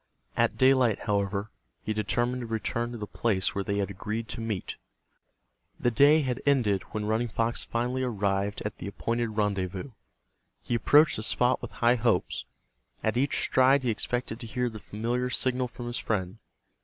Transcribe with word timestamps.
At 0.35 0.57
daylight, 0.57 1.01
however, 1.01 1.51
he 1.83 1.93
determined 1.93 2.39
to 2.41 2.47
return 2.47 2.91
to 2.91 2.97
the 2.97 3.05
place 3.05 3.53
where 3.53 3.63
they 3.63 3.77
had 3.77 3.91
agreed 3.91 4.27
to 4.29 4.41
meet. 4.41 4.77
The 5.79 5.91
day 5.91 6.23
had 6.23 6.41
ended 6.43 6.81
when 6.89 7.05
Running 7.05 7.27
Fox 7.27 7.65
finally 7.65 8.01
arrived 8.01 8.63
at 8.65 8.79
the 8.79 8.87
appointed 8.87 9.37
rendezvous. 9.37 9.91
He 10.63 10.73
approached 10.73 11.17
the 11.17 11.21
spot 11.21 11.61
with 11.61 11.73
high 11.85 11.97
hopes. 11.97 12.45
At 13.03 13.15
each 13.15 13.41
stride 13.43 13.83
he 13.83 13.91
expected 13.91 14.39
to 14.39 14.47
hear 14.47 14.69
the 14.71 14.79
familiar 14.79 15.29
signal 15.29 15.67
from 15.67 15.85
his 15.85 15.99
friend. 15.99 16.39